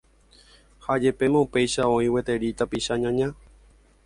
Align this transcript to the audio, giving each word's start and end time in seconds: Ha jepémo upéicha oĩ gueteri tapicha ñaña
Ha 0.85 0.95
jepémo 1.03 1.39
upéicha 1.49 1.83
oĩ 1.99 2.07
gueteri 2.15 2.49
tapicha 2.63 2.95
ñaña 3.05 3.27